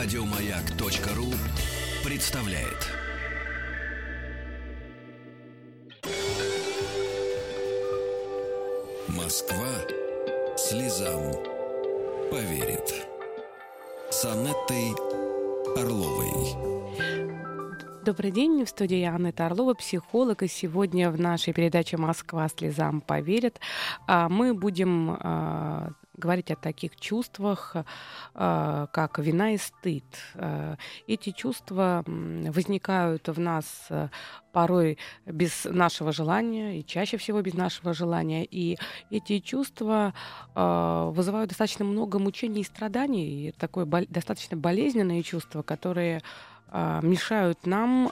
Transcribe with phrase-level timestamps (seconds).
[0.00, 1.26] Радиомаяк.ру
[2.08, 2.86] представляет.
[9.08, 9.66] Москва
[10.56, 11.32] слезам
[12.30, 13.08] поверит.
[14.10, 14.94] С Анеттой
[15.76, 16.68] Орловой.
[18.04, 23.58] Добрый день, в студии Анна Орлова, психолог, и сегодня в нашей передаче «Москва слезам поверит»
[24.06, 30.04] а, мы будем а, говорить о таких чувствах, э, как вина и стыд.
[30.34, 34.08] Э, эти чувства возникают в нас э,
[34.52, 38.44] порой без нашего желания и чаще всего без нашего желания.
[38.44, 38.76] И
[39.10, 40.14] эти чувства
[40.54, 46.22] вызывают достаточно много мучений и страданий, и такое достаточно болезненные чувства, которые
[46.72, 48.08] мешают нам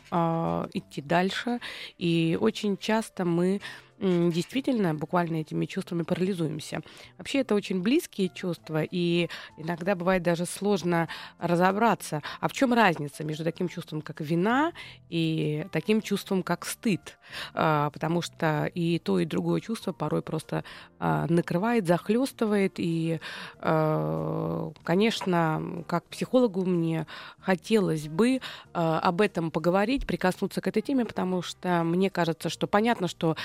[0.73, 1.59] идти дальше.
[1.99, 3.61] И очень часто мы
[3.99, 6.81] действительно буквально этими чувствами парализуемся.
[7.19, 13.25] Вообще это очень близкие чувства, и иногда бывает даже сложно разобраться, а в чем разница
[13.25, 14.73] между таким чувством, как вина,
[15.09, 17.19] и таким чувством, как стыд.
[17.55, 20.65] А, потому что и то, и другое чувство порой просто
[20.99, 23.21] а, накрывает, захлестывает, и,
[23.59, 27.07] а, конечно, как психологу мне
[27.41, 28.41] хотелось бы
[28.73, 33.37] об этом поговорить, прикоснуться к этой теме, потому что мне кажется, что понятно, что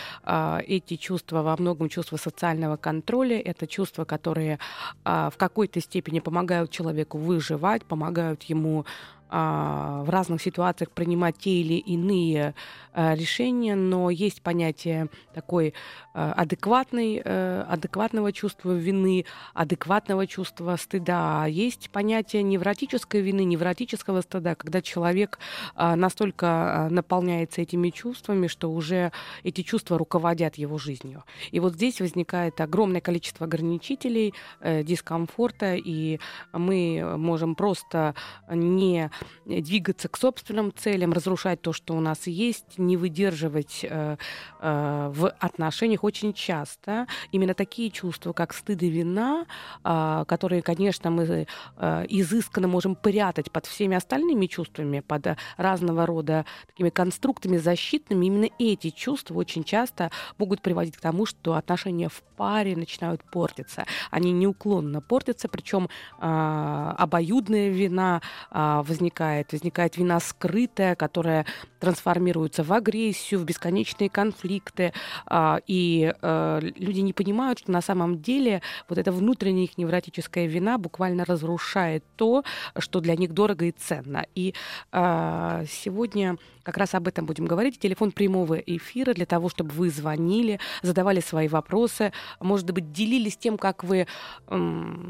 [0.68, 4.60] эти чувства во многом чувства социального контроля, это чувства, которые
[5.04, 8.86] а, в какой-то степени помогают человеку выживать, помогают ему а,
[9.32, 12.54] в разных ситуациях принимать те или иные
[12.94, 15.74] а, решения, но есть понятие такой
[16.14, 21.46] а, адекватной, адекватного чувства вины, адекватного чувства стыда.
[21.46, 25.40] Есть понятие невротической вины, невротического стыда, когда человек
[25.78, 29.12] настолько наполняется этими чувствами, что уже
[29.44, 31.24] эти чувства руководят его жизнью.
[31.52, 36.20] И вот здесь возникает огромное количество ограничителей, э, дискомфорта, и
[36.52, 38.16] мы можем просто
[38.50, 39.10] не
[39.46, 44.18] двигаться к собственным целям, разрушать то, что у нас есть, не выдерживать э,
[44.60, 47.08] э, в отношениях очень часто.
[47.32, 49.46] Именно такие чувства, как стыд и вина,
[49.84, 56.46] э, которые, конечно, мы э, изысканно можем прятать под всеми остальными чувствами, под разного рода
[56.68, 62.22] такими конструктами защитными, именно эти чувства очень часто могут приводить к тому, что отношения в
[62.38, 63.86] паре начинают портиться.
[64.10, 65.90] Они неуклонно портятся, причем
[66.20, 68.22] э, обоюдная вина
[68.52, 71.46] э, возникает, возникает вина скрытая, которая
[71.80, 74.94] трансформируется в агрессию, в бесконечные конфликты,
[75.30, 80.46] э, и э, люди не понимают, что на самом деле вот эта внутренняя их невротическая
[80.46, 82.44] вина буквально разрушает то,
[82.78, 84.26] что для них дорого и ценно.
[84.36, 84.54] И
[84.92, 87.80] э, сегодня как раз об этом будем говорить.
[87.80, 93.58] Телефон прямого эфира для того, чтобы вы звонили, задавали свои вопросы, может быть, делились тем,
[93.58, 94.08] как вы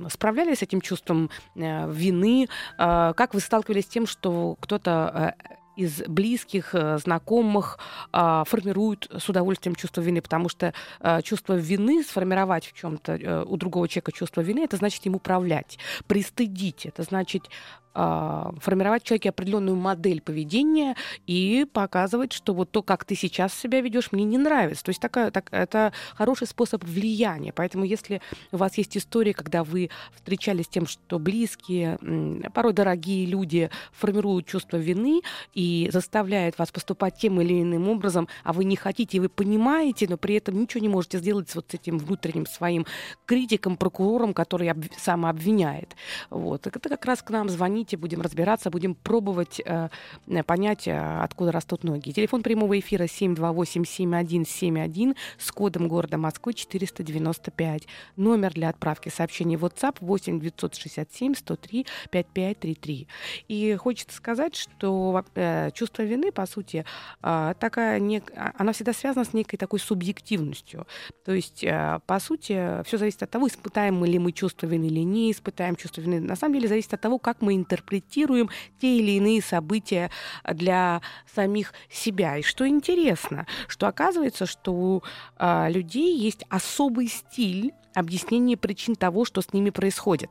[0.09, 2.47] справлялись с этим чувством э, вины,
[2.77, 7.79] э, как вы сталкивались тем, что кто-то э, из близких, э, знакомых
[8.11, 13.43] а, формируют с удовольствием чувство вины, потому что а, чувство вины, сформировать в чем-то э,
[13.43, 17.49] у другого человека чувство вины, это значит им управлять, пристыдить, это значит
[17.93, 20.95] формировать в человеке определенную модель поведения
[21.27, 24.83] и показывать, что вот то, как ты сейчас себя ведешь, мне не нравится.
[24.83, 27.51] То есть такая, так, это хороший способ влияния.
[27.53, 31.97] Поэтому если у вас есть история, когда вы встречались с тем, что близкие,
[32.53, 35.21] порой дорогие люди формируют чувство вины
[35.53, 40.17] и заставляют вас поступать тем или иным образом, а вы не хотите, вы понимаете, но
[40.17, 42.85] при этом ничего не можете сделать с вот этим внутренним своим
[43.25, 45.95] критиком, прокурором, который об, самообвиняет.
[46.29, 46.67] Вот.
[46.67, 49.89] Это как раз к нам звонит звоните, будем разбираться, будем пробовать э,
[50.45, 52.11] понять, э, откуда растут ноги.
[52.11, 57.87] Телефон прямого эфира 728-7171 с кодом города Москвы 495.
[58.17, 63.07] Номер для отправки сообщений в WhatsApp 8 967 103 5533.
[63.47, 66.85] И хочется сказать, что э, чувство вины, по сути,
[67.23, 68.21] э, такая не,
[68.57, 70.85] она всегда связана с некой такой субъективностью.
[71.25, 74.99] То есть, э, по сути, все зависит от того, испытаем ли мы чувство вины или
[74.99, 76.19] не испытаем чувство вины.
[76.19, 80.11] На самом деле зависит от того, как мы интерпретируем те или иные события
[80.43, 81.01] для
[81.33, 82.37] самих себя.
[82.37, 85.03] И что интересно, что оказывается, что у
[85.39, 90.29] э, людей есть особый стиль объяснения причин того, что с ними происходит.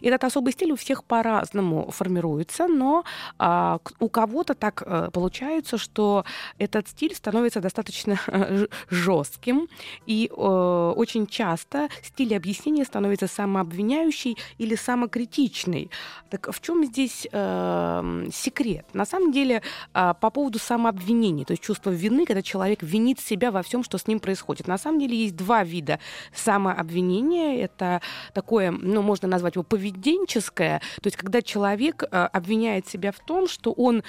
[0.00, 3.04] Этот особый стиль у всех по-разному формируется, но
[3.38, 6.24] а, у кого-то так а, получается, что
[6.58, 8.18] этот стиль становится достаточно
[8.90, 9.68] жестким,
[10.06, 15.90] и а, очень часто стиль объяснения становится самообвиняющий или самокритичный.
[16.30, 18.86] Так в чем здесь а, секрет?
[18.92, 23.50] На самом деле а, по поводу самообвинения, то есть чувство вины, когда человек винит себя
[23.50, 24.66] во всем, что с ним происходит.
[24.66, 25.98] На самом деле есть два вида
[26.34, 27.62] самообвинения.
[27.62, 28.00] Это
[28.34, 33.72] такое, ну, можно назвать его поведенческое, то есть когда человек обвиняет себя в том, что
[33.72, 34.02] он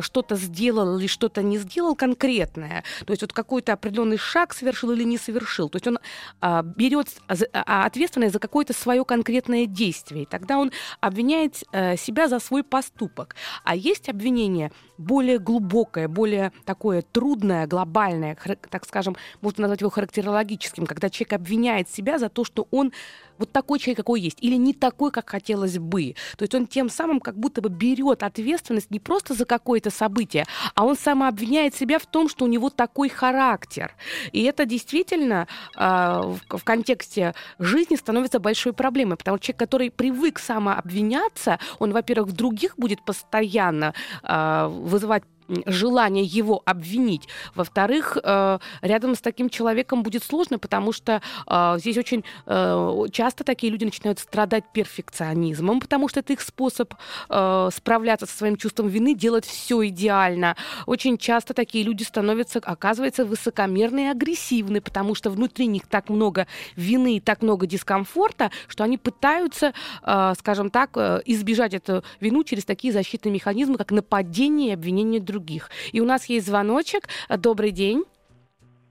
[0.00, 5.02] что-то сделал или что-то не сделал конкретное, то есть вот какой-то определенный шаг совершил или
[5.02, 5.98] не совершил, то есть он
[6.76, 7.08] берет
[7.52, 10.70] ответственность за какое-то свое конкретное действие, и тогда он
[11.00, 13.34] обвиняет себя за свой поступок.
[13.64, 18.38] А есть обвинение более глубокое, более такое трудное, глобальное,
[18.70, 22.92] так скажем, можно назвать его характерологическим, когда человек обвиняет себя за то, что он
[23.38, 26.14] вот такой человек, какой есть, или не такой, как хотелось бы.
[26.36, 30.44] То есть он тем самым как будто бы берет ответственность не просто за какое-то событие,
[30.74, 33.94] а он самообвиняет себя в том, что у него такой характер.
[34.32, 35.46] И это действительно
[35.76, 41.92] э, в, в контексте жизни становится большой проблемой, потому что человек, который привык самообвиняться, он,
[41.92, 45.24] во-первых, в других будет постоянно э, вызывать
[45.66, 47.28] желание его обвинить.
[47.54, 53.44] Во-вторых, э, рядом с таким человеком будет сложно, потому что э, здесь очень э, часто
[53.44, 56.94] такие люди начинают страдать перфекционизмом, потому что это их способ
[57.26, 60.56] справляться со своим чувством вины, делать все идеально.
[60.86, 66.46] Очень часто такие люди становятся, оказывается, высокомерны и агрессивны, потому что внутри них так много
[66.76, 70.96] вины и так много дискомфорта, что они пытаются, скажем так,
[71.26, 75.70] избежать эту вину через такие защитные механизмы, как нападение и обвинение других других.
[75.92, 77.08] И у нас есть звоночек.
[77.28, 78.04] Добрый день.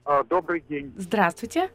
[0.04, 0.92] А, добрый день.
[0.96, 1.70] Здравствуйте.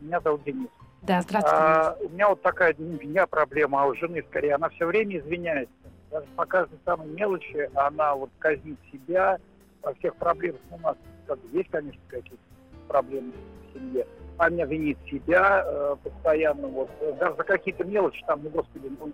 [0.00, 0.68] Меня зовут Денис.
[1.02, 1.58] Да, здравствуйте.
[1.58, 4.54] А, у меня вот такая у меня проблема, а у жены скорее.
[4.54, 5.74] Она все время извиняется.
[6.10, 9.38] Даже по каждой самой мелочи она вот казнит себя
[9.82, 10.60] во всех проблемах.
[10.70, 10.96] У нас
[11.26, 12.42] как, есть, конечно, какие-то
[12.86, 14.06] проблемы в семье.
[14.38, 16.68] Она винит себя э, постоянно.
[16.68, 19.12] Вот, даже за какие-то мелочи, там, ну, господи, ну,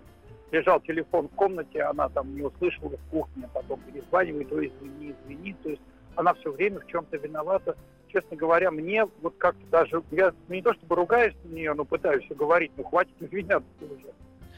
[0.51, 5.55] лежал телефон в комнате, она там не услышала в кухне, потом перезванивает, то извини, извини,
[5.63, 5.81] то есть
[6.15, 7.75] она все время в чем-то виновата.
[8.09, 12.27] Честно говоря, мне вот как-то даже, я не то чтобы ругаюсь на нее, но пытаюсь
[12.29, 14.13] говорить, ну хватит извиняться уже.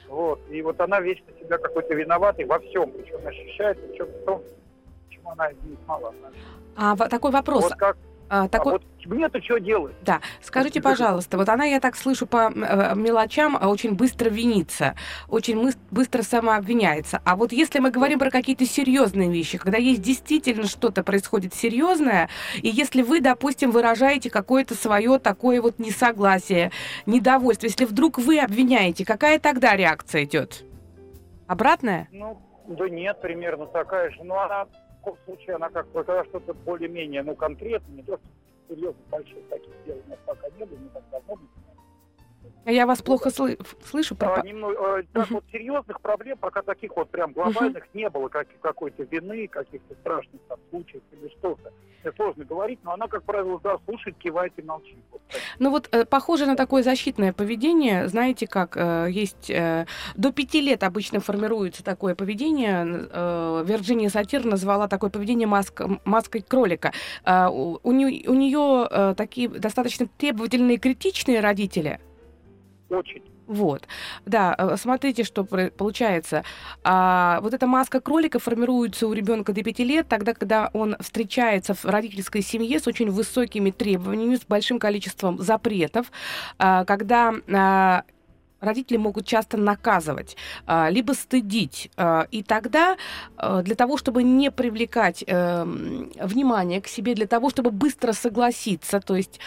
[0.10, 0.40] Вот.
[0.50, 4.44] И вот она вечно себя какой-то виноватой во всем, причем ощущает, причем в том,
[5.08, 6.14] почему она не смогла.
[6.76, 7.64] А такой вопрос.
[7.64, 7.98] Вот как,
[8.30, 8.74] а, такой...
[8.74, 9.96] А вот мне-то что делать?
[10.02, 14.96] Да, скажите, пожалуйста, вот она, я так слышу по э, мелочам, а очень быстро винится,
[15.28, 17.22] очень быстро самообвиняется.
[17.26, 22.30] А вот если мы говорим про какие-то серьезные вещи, когда есть действительно что-то происходит серьезное,
[22.62, 26.72] и если вы, допустим, выражаете какое-то свое такое вот несогласие,
[27.06, 30.64] недовольство, если вдруг вы обвиняете, какая тогда реакция идет?
[31.48, 32.08] Обратная?
[32.12, 34.24] Ну, да нет, примерно такая же.
[34.24, 34.68] Но она
[35.04, 38.28] таком случае она как когда что-то более-менее, ну, конкретно, не то, что
[38.70, 41.40] серьезно больших таких дел у нас пока не было, не так давно,
[42.66, 44.16] я вас плохо сл- слышу.
[44.20, 48.48] А, немного, а, так вот серьезных проблем пока таких вот прям глобальных не было, как
[48.62, 51.72] какой-то вины, каких-то страшных там случаев или что-то.
[52.04, 54.98] Мне сложно говорить, но она, как правило, да, слушает, кивает и молчит.
[55.12, 55.22] Вот
[55.60, 58.08] ну вот э, похоже на такое защитное поведение.
[58.08, 63.08] Знаете, как э, есть э, до пяти лет обычно формируется такое поведение.
[63.12, 66.92] Э, Вирджиния Сатир назвала такое поведение маск, маской кролика.
[67.26, 72.00] Э, у, у нее э, такие достаточно требовательные, критичные родители–
[72.94, 73.24] очень.
[73.46, 73.88] Вот,
[74.26, 76.44] да, э, смотрите, что получается.
[76.84, 81.74] А, вот эта маска кролика формируется у ребенка до 5 лет, тогда, когда он встречается
[81.74, 86.12] в родительской семье с очень высокими требованиями, с большим количеством запретов,
[86.58, 88.04] а, когда а,
[88.64, 91.92] родители могут часто наказывать, а, либо стыдить.
[91.98, 92.98] А, и тогда
[93.38, 99.00] а, для того, чтобы не привлекать эм, внимание к себе, для того, чтобы быстро согласиться,
[99.00, 99.40] то есть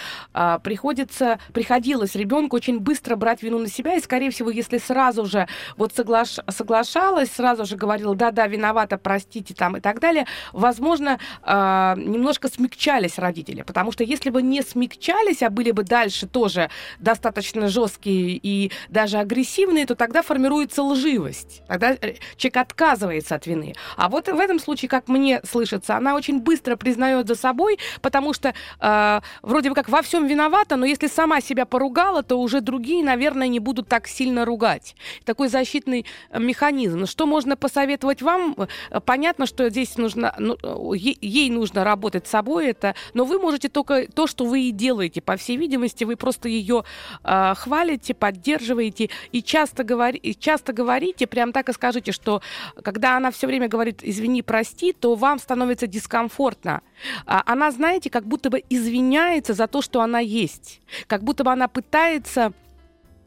[0.62, 5.46] приходится, приходилось ребенку очень быстро брать вину на себя, и, скорее всего, если сразу же
[5.76, 12.48] вот соглаш, соглашалась, сразу же говорила, да-да, виновата, простите, там и так далее, возможно, немножко
[12.48, 18.38] смягчались родители, потому что если бы не смягчались, а были бы дальше тоже достаточно жесткие
[18.42, 21.62] и даже даже агрессивные, то тогда формируется лживость.
[21.68, 23.74] Тогда э, человек отказывается от вины.
[23.96, 28.32] А вот в этом случае, как мне слышится, она очень быстро признает за собой, потому
[28.32, 32.60] что э, вроде бы как во всем виновата, но если сама себя поругала, то уже
[32.60, 34.96] другие, наверное, не будут так сильно ругать.
[35.24, 37.06] Такой защитный э, механизм.
[37.06, 38.56] Что можно посоветовать вам?
[38.90, 40.56] Э, понятно, что здесь нужно, ну,
[40.94, 45.20] ей нужно работать с собой, это, но вы можете только то, что вы и делаете.
[45.20, 46.82] По всей видимости, вы просто ее
[47.22, 52.42] э, хвалите, поддерживаете, делаете, и часто, говори, и часто говорите, прям так и скажите, что
[52.82, 56.82] когда она все время говорит «извини, прости», то вам становится дискомфортно.
[57.26, 60.80] А она, знаете, как будто бы извиняется за то, что она есть.
[61.06, 62.52] Как будто бы она пытается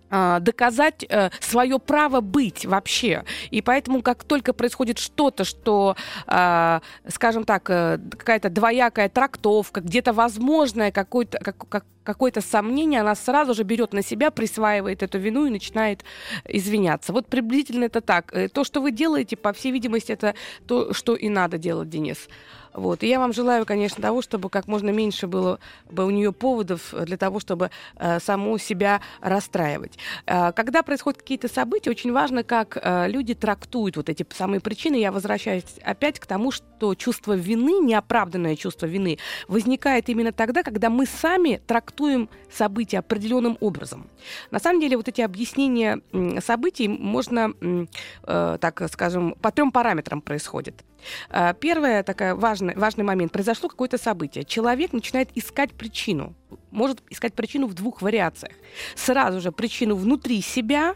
[0.10, 3.24] доказать э, свое право быть вообще.
[3.52, 5.96] И поэтому, как только происходит что-то, что,
[6.28, 13.14] а, скажем так, э, какая-то двоякая трактовка, где-то возможное какое-то как, как, какое-то сомнение, она
[13.14, 16.04] сразу же берет на себя, присваивает эту вину и начинает
[16.46, 17.14] извиняться.
[17.14, 18.34] Вот приблизительно это так.
[18.34, 20.34] Э, то, что вы делаете, по всей видимости, это
[20.68, 22.28] то, что и надо делать, Денис.
[22.74, 23.04] Вот.
[23.04, 25.60] И я вам желаю, конечно, того, чтобы как можно меньше было
[25.90, 29.98] бы у нее поводов для того, чтобы э, саму себя расстраивать.
[30.26, 34.96] Э, когда происходят какие-то события, очень важно, как э, люди трактуют вот эти самые причины.
[34.96, 40.90] Я возвращаюсь опять к тому, что чувство вины, неоправданное чувство вины, возникает именно тогда, когда
[40.90, 44.08] мы сами трактуем события определенным образом.
[44.52, 46.02] На самом деле вот эти объяснения
[46.46, 50.84] событий можно, э, так скажем, по трем параметрам происходят.
[51.30, 53.32] Э, первое, такая важный, важный момент.
[53.32, 54.44] Произошло какое-то событие.
[54.44, 56.36] Человек начинает искать причину.
[56.72, 58.54] Может искать причину в двух вариациях.
[58.96, 60.96] Сразу же причину внутри себя,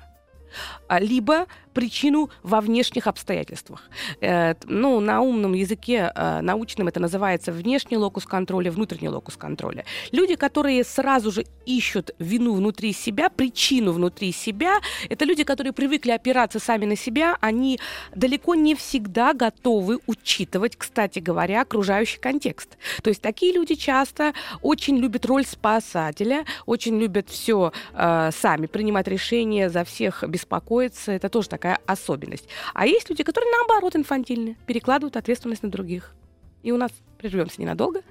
[0.88, 3.90] а, либо причину во внешних обстоятельствах.
[4.22, 9.86] Э, ну, на умном языке э, научном это называется внешний локус контроля, внутренний локус контроля.
[10.12, 16.12] Люди, которые сразу же ищут вину внутри себя, причину внутри себя, это люди, которые привыкли
[16.12, 17.80] опираться сами на себя, они
[18.16, 22.78] далеко не всегда готовы учитывать, кстати говоря, окружающий контекст.
[23.02, 29.08] То есть такие люди часто очень любят роль спасателя, очень любят все э, сами принимать
[29.08, 31.12] решения, за всех беспокоиться.
[31.12, 32.50] Это тоже так такая особенность.
[32.74, 36.14] А есть люди, которые наоборот инфантильны, перекладывают ответственность на других.
[36.62, 38.02] И у нас прервемся ненадолго.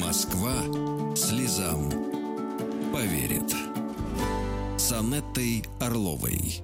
[0.00, 0.54] Москва
[1.14, 1.90] слезам
[2.90, 3.54] поверит.
[4.78, 6.62] С Анеттой Орловой.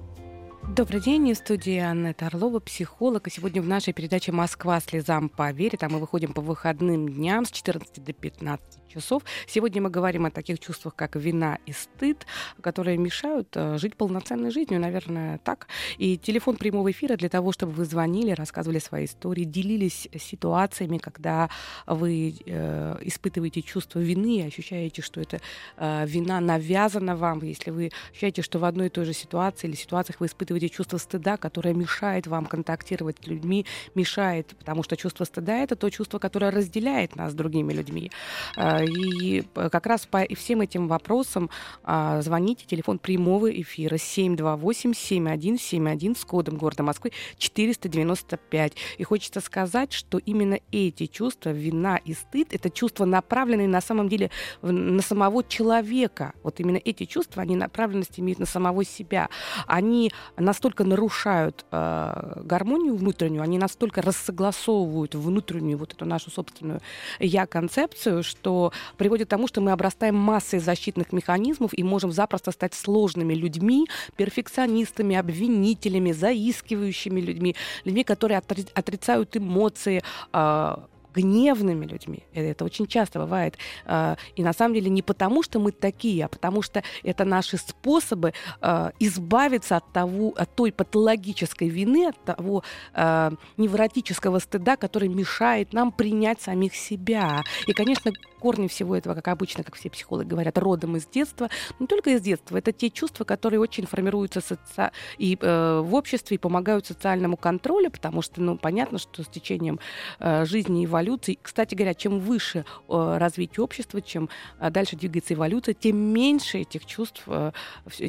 [0.69, 3.27] Добрый день, в студии Анна Орлова, психолог.
[3.27, 7.51] И сегодня в нашей передаче «Москва слезам поверит», а мы выходим по выходным дням с
[7.51, 9.23] 14 до 15 часов.
[9.47, 12.25] Сегодня мы говорим о таких чувствах, как вина и стыд,
[12.61, 15.67] которые мешают э, жить полноценной жизнью, наверное, так.
[15.97, 21.49] И телефон прямого эфира для того, чтобы вы звонили, рассказывали свои истории, делились ситуациями, когда
[21.87, 25.39] вы э, испытываете чувство вины и ощущаете, что эта
[25.77, 29.75] э, вина навязана вам, если вы ощущаете, что в одной и той же ситуации или
[29.75, 33.65] ситуациях вы испытываете чувство стыда, которое мешает вам контактировать с людьми,
[33.95, 38.11] мешает, потому что чувство стыда— это то чувство, которое разделяет нас с другими людьми.
[38.57, 41.49] Э, и как раз по всем этим вопросам
[41.83, 42.65] а, звоните.
[42.65, 48.73] Телефон прямого эфира 728-7171 с кодом города Москвы 495.
[48.97, 54.07] И хочется сказать, что именно эти чувства, вина и стыд, это чувства, направленные на самом
[54.09, 54.29] деле
[54.61, 56.33] на самого человека.
[56.43, 59.29] Вот именно эти чувства, они направленность имеют на самого себя.
[59.67, 60.11] Они
[60.43, 66.81] настолько нарушают э, гармонию внутреннюю, они настолько рассогласовывают внутреннюю вот эту нашу собственную
[67.19, 72.73] я-концепцию, что приводит к тому, что мы обрастаем массой защитных механизмов и можем запросто стать
[72.73, 82.23] сложными людьми, перфекционистами, обвинителями, заискивающими людьми, людьми, которые отрицают эмоции, а, гневными людьми.
[82.33, 83.57] Это очень часто бывает.
[83.85, 87.57] А, и на самом деле не потому, что мы такие, а потому что это наши
[87.57, 95.09] способы а, избавиться от, того, от той патологической вины, от того а, невротического стыда, который
[95.09, 97.43] мешает нам принять самих себя.
[97.67, 98.11] И, конечно,
[98.43, 101.49] корни всего этого, как обычно, как все психологи говорят, родом из детства.
[101.79, 102.57] Не только из детства.
[102.57, 104.91] Это те чувства, которые очень формируются соци...
[105.17, 109.79] и э, в обществе и помогают социальному контролю, потому что, ну, понятно, что с течением
[110.19, 114.27] э, жизни и эволюции, кстати говоря, чем выше э, развитие общества, чем
[114.59, 117.53] э, дальше двигается эволюция, тем меньше этих чувств, э,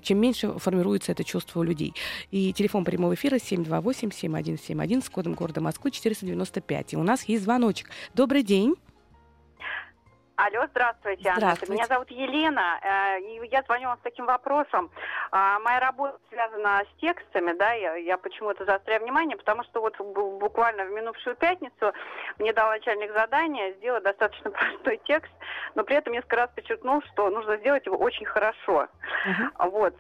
[0.03, 1.95] чем меньше формируется это чувство у людей.
[2.33, 6.95] И телефон прямого эфира 728-7171 с кодом города Москвы 495.
[6.95, 7.91] И у нас есть звоночек.
[8.15, 8.75] Добрый день.
[10.37, 11.73] Алло, здравствуйте, здравствуйте.
[11.73, 14.91] Меня зовут Елена, э, и я звоню вам с таким вопросом.
[15.31, 19.97] А, моя работа связана с текстами, да, я, я почему-то заостряю внимание, потому что вот
[20.01, 21.93] буквально в минувшую пятницу
[22.41, 25.33] мне дал начальник задания сделать достаточно простой текст,
[25.77, 28.89] но при этом несколько раз подчеркнул, что нужно сделать его очень хорошо.
[29.27, 29.69] Uh-huh.
[29.71, 29.95] Вот.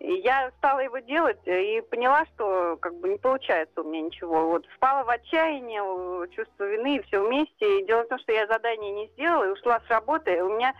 [0.00, 4.48] Э, я стала его делать и поняла, что как бы не получается у меня ничего.
[4.48, 7.80] Вот впала в отчаяние, чувство вины и все вместе.
[7.80, 10.56] И дело в том, что я задание не сделала и ушла с работы, и у
[10.56, 10.74] меня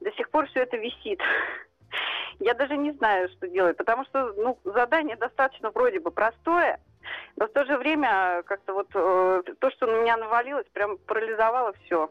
[0.00, 1.20] до сих пор все это висит.
[2.40, 6.80] Я даже не знаю, что делать, потому что ну, задание достаточно вроде бы простое,
[7.36, 11.74] но в то же время как-то вот э, то, что на меня навалилось, прям парализовало
[11.84, 12.10] все.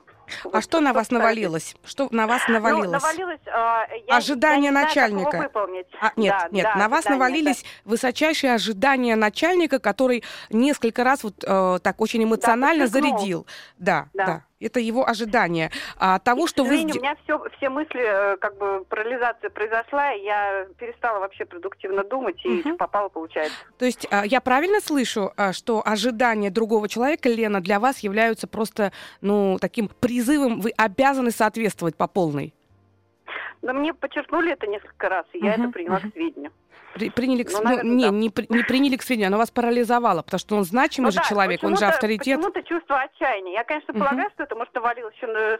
[0.51, 1.75] А что на вас навалилось?
[1.83, 2.85] Что на вас ну, навалилось?
[2.85, 5.31] Ну, навалилось я, ожидания я начальника.
[5.31, 7.91] Знаю, а, нет, да, нет, да, на вас навалились да.
[7.91, 13.47] высочайшие ожидания начальника, который несколько раз вот э, так очень эмоционально да, зарядил.
[13.77, 14.25] Да, да.
[14.25, 14.43] да.
[14.63, 15.71] Это его ожидание.
[15.97, 16.81] А того, и, что вы...
[16.83, 22.03] У меня все, все мысли, э, как бы парализация произошла, и я перестала вообще продуктивно
[22.03, 22.77] думать, и угу.
[22.77, 23.55] попало, получается.
[23.77, 28.47] То есть а, я правильно слышу, а, что ожидания другого человека, Лена, для вас являются
[28.47, 32.53] просто, ну, таким при призывам вы обязаны соответствовать по полной?
[33.61, 36.09] Да мне подчеркнули это несколько раз, и я uh-huh, это приняла uh-huh.
[36.09, 36.51] к сведению.
[36.93, 38.11] При, приняли к, ну, ну, наверное, не, да.
[38.11, 41.23] не, не приняли к сведению, оно вас парализовало, потому что он значимый ну, же да,
[41.23, 42.37] человек, он же авторитет.
[42.37, 43.53] Почему-то чувство отчаяния.
[43.53, 44.33] Я, конечно, полагаю, uh-huh.
[44.33, 45.59] что это, может, навалилось еще,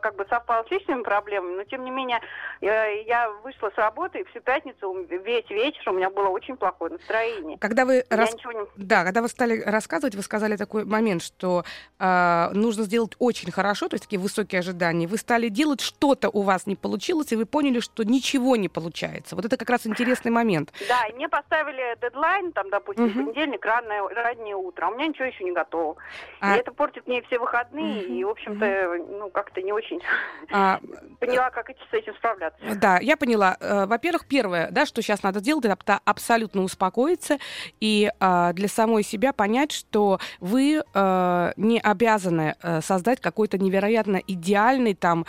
[0.00, 2.20] как бы совпало с личными проблемами, но, тем не менее,
[2.60, 7.58] я, вышла с работы, и всю пятницу, весь вечер у меня было очень плохое настроение.
[7.58, 8.32] Когда вы, рас...
[8.32, 8.84] не...
[8.84, 11.64] да, когда вы стали рассказывать, вы сказали такой момент, что
[11.98, 15.06] э, нужно сделать очень хорошо, то есть такие высокие ожидания.
[15.06, 19.34] Вы стали делать что-то у вас не получилось, и вы поняли, что ничего не получается.
[19.34, 20.88] Вот это как раз интересный момент момент.
[20.88, 23.14] Да, и мне поставили дедлайн, там, допустим, угу.
[23.14, 25.96] понедельник, раннее, раннее утро, а у меня ничего еще не готово.
[26.40, 26.56] А...
[26.56, 28.12] И это портит мне все выходные, угу.
[28.12, 30.00] и, в общем-то, ну, как-то не очень
[30.52, 30.80] а...
[31.20, 32.58] поняла, как с этим справляться.
[32.76, 33.56] Да, я поняла.
[33.60, 37.38] Э, во-первых, первое, да, что сейчас надо сделать, это абсолютно успокоиться
[37.80, 44.94] и а, для самой себя понять, что вы а, не обязаны создать какой-то невероятно идеальный
[44.94, 45.24] там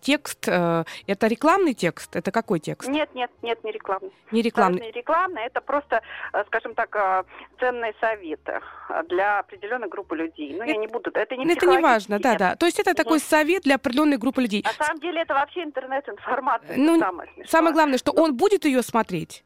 [0.00, 0.48] текст.
[0.48, 2.16] Это рекламный текст?
[2.16, 2.88] Это какой текст?
[2.88, 4.10] Нет, нет, нет, не рекламный.
[4.30, 4.92] Не рекламный рекламные.
[4.92, 6.02] рекламные, это просто,
[6.32, 7.24] э, скажем так, э,
[7.60, 8.60] ценные советы
[9.08, 10.54] для определенной группы людей.
[10.56, 12.56] Ну, это, я не буду, это не Это не важно, да, да.
[12.56, 14.62] То есть это такой совет для определенной группы людей.
[14.64, 16.76] На самом деле это вообще интернет-информация.
[16.76, 19.44] Ну, самое, самое главное, что он будет ее смотреть.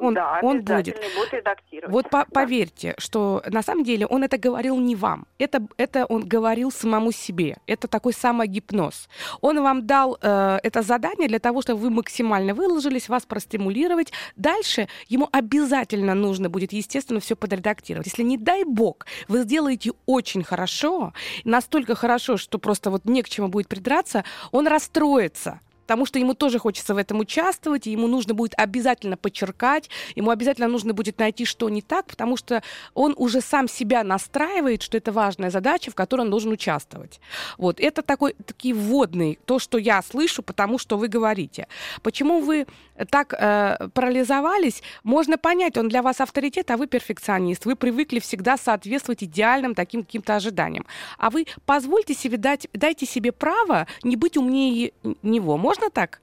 [0.00, 0.96] Он, да, он будет.
[1.16, 1.92] будет редактировать.
[1.92, 2.26] Вот по да.
[2.32, 5.26] поверьте, что на самом деле он это говорил не вам.
[5.38, 7.56] Это, это он говорил самому себе.
[7.66, 9.08] Это такой самогипноз.
[9.40, 14.12] Он вам дал э, это задание для того, чтобы вы максимально выложились, вас простимулировать.
[14.36, 18.06] Дальше ему обязательно нужно будет, естественно, все подредактировать.
[18.06, 21.12] Если не дай бог, вы сделаете очень хорошо,
[21.44, 26.34] настолько хорошо, что просто вот не к чему будет придраться, он расстроится потому что ему
[26.34, 31.18] тоже хочется в этом участвовать, и ему нужно будет обязательно подчеркать, ему обязательно нужно будет
[31.18, 35.90] найти, что не так, потому что он уже сам себя настраивает, что это важная задача,
[35.90, 37.20] в которой он должен участвовать.
[37.56, 41.68] Вот, это такой, такие вводные, то, что я слышу, потому что вы говорите.
[42.02, 42.66] Почему вы
[43.10, 48.58] так э, парализовались, можно понять, он для вас авторитет, а вы перфекционист, вы привыкли всегда
[48.58, 50.84] соответствовать идеальным таким каким-то ожиданиям.
[51.16, 55.56] А вы позвольте себе дать, дайте себе право не быть умнее него.
[55.56, 56.20] Можно можно так?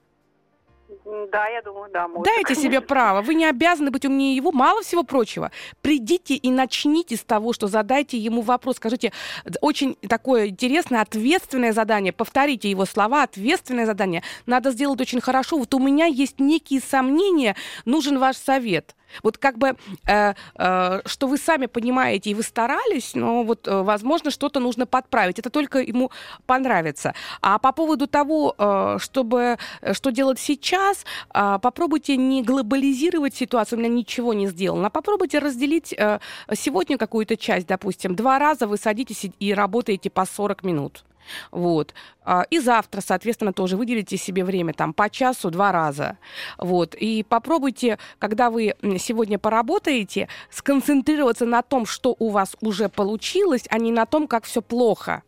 [1.32, 2.06] Да, я думаю, да.
[2.06, 3.20] Можно, Дайте себе право.
[3.20, 4.52] Вы не обязаны быть умнее его.
[4.52, 5.50] Мало всего прочего.
[5.82, 8.76] Придите и начните с того, что задайте ему вопрос.
[8.76, 9.12] Скажите,
[9.60, 12.12] очень такое интересное, ответственное задание.
[12.12, 13.24] Повторите его слова.
[13.24, 14.22] Ответственное задание.
[14.46, 15.58] Надо сделать очень хорошо.
[15.58, 17.56] Вот у меня есть некие сомнения.
[17.84, 18.94] Нужен ваш совет.
[19.22, 23.82] Вот как бы, э, э, что вы сами понимаете, и вы старались, но вот, э,
[23.82, 25.38] возможно, что-то нужно подправить.
[25.38, 26.10] Это только ему
[26.46, 27.14] понравится.
[27.40, 33.78] А по поводу того, э, чтобы, э, что делать сейчас, э, попробуйте не глобализировать ситуацию,
[33.78, 36.18] у меня ничего не сделано, а попробуйте разделить э,
[36.54, 41.04] сегодня какую-то часть, допустим, два раза вы садитесь и работаете по 40 минут.
[41.50, 41.94] Вот.
[42.24, 46.18] А, и завтра, соответственно, тоже выделите себе время там по часу два раза.
[46.58, 46.94] Вот.
[46.94, 53.78] И попробуйте, когда вы сегодня поработаете, сконцентрироваться на том, что у вас уже получилось, а
[53.78, 55.22] не на том, как все плохо.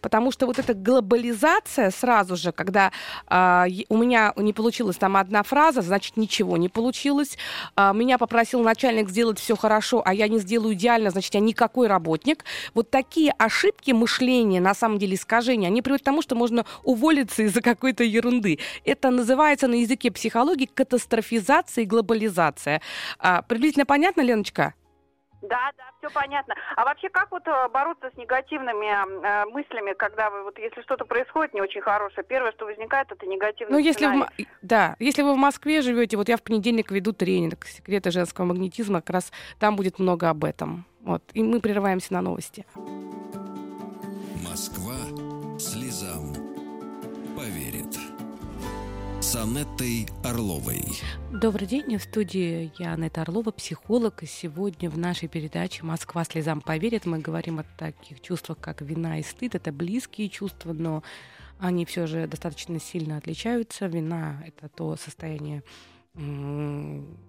[0.00, 2.92] Потому что вот эта глобализация сразу же, когда
[3.28, 7.36] э, у меня не получилась там одна фраза, значит ничего не получилось.
[7.76, 11.86] Э, меня попросил начальник сделать все хорошо, а я не сделаю идеально, значит я никакой
[11.86, 12.44] работник.
[12.74, 17.42] Вот такие ошибки мышления, на самом деле искажения, они приводят к тому, что можно уволиться
[17.42, 18.58] из-за какой-то ерунды.
[18.84, 22.80] Это называется на языке психологии катастрофизация и глобализация.
[23.18, 24.74] А, приблизительно понятно, Леночка?
[25.48, 26.54] Да, да, все понятно.
[26.76, 31.04] А вообще, как вот э, бороться с негативными э, мыслями, когда вы вот если что-то
[31.04, 34.28] происходит не очень хорошее, первое, что возникает, это негативный Ну, если в,
[34.62, 39.00] да, если вы в Москве живете, вот я в понедельник веду тренинг "Секреты женского магнетизма",
[39.00, 40.86] как раз там будет много об этом.
[41.02, 42.64] Вот, и мы прерываемся на новости.
[44.42, 44.96] Москва
[45.58, 46.32] слезам
[47.36, 47.73] поверит
[49.24, 50.82] с Анеттой Орловой.
[51.32, 54.22] Добрый день, в студии я Анетта Орлова, психолог.
[54.22, 59.18] И сегодня в нашей передаче «Москва слезам поверит» мы говорим о таких чувствах, как вина
[59.18, 59.54] и стыд.
[59.54, 61.02] Это близкие чувства, но
[61.58, 63.86] они все же достаточно сильно отличаются.
[63.86, 65.62] Вина— это то состояние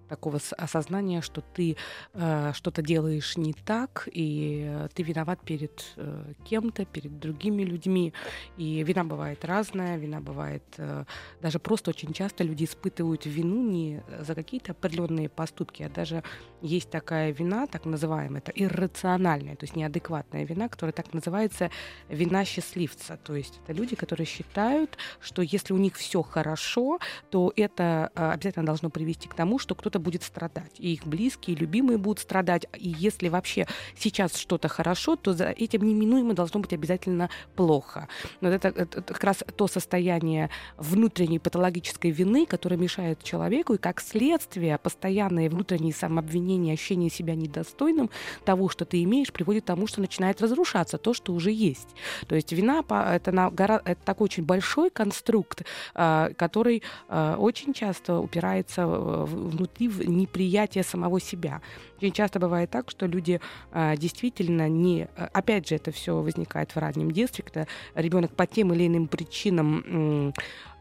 [0.08, 1.76] такого осознания, что ты
[2.14, 8.12] э, что-то делаешь не так, и ты виноват перед э, кем-то, перед другими людьми.
[8.56, 11.04] И вина бывает разная, вина бывает э,
[11.40, 16.22] даже просто очень часто люди испытывают вину не за какие-то определенные поступки, а даже
[16.62, 21.70] есть такая вина, так называемая, это иррациональная, то есть неадекватная вина, которая так называется
[22.08, 23.18] вина счастливца.
[23.22, 26.98] То есть это люди, которые считают, что если у них все хорошо,
[27.30, 30.72] то это э, обязательно должно привести к тому, что кто-то будет страдать.
[30.78, 32.66] И их близкие, и любимые будут страдать.
[32.74, 38.08] И если вообще сейчас что-то хорошо, то за этим неминуемо должно быть обязательно плохо.
[38.40, 43.78] Но это, это, это как раз то состояние внутренней патологической вины, которое мешает человеку, и
[43.78, 48.10] как следствие постоянные внутренние самообвинения, ощущение себя недостойным
[48.44, 51.88] того, что ты имеешь, приводит к тому, что начинает разрушаться то, что уже есть.
[52.26, 58.18] То есть вина это, на, это такой очень большой конструкт, а, который а, очень часто
[58.18, 61.60] упирается внутри в неприятие самого себя.
[61.98, 63.40] Очень часто бывает так, что люди
[63.72, 65.08] а, действительно не...
[65.32, 70.32] Опять же, это все возникает в раннем детстве, когда ребенок по тем или иным причинам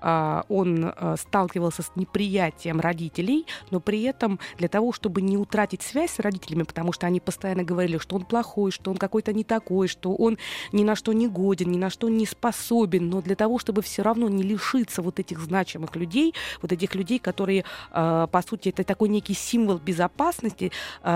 [0.08, 5.82] а, он а, сталкивался с неприятием родителей, но при этом для того, чтобы не утратить
[5.82, 9.44] связь с родителями, потому что они постоянно говорили, что он плохой, что он какой-то не
[9.44, 10.38] такой, что он
[10.72, 14.04] ни на что не годен, ни на что не способен, но для того, чтобы все
[14.04, 18.84] равно не лишиться вот этих значимых людей, вот этих людей, которые, а, по сути, это
[18.84, 20.72] такой некий символ безопасности,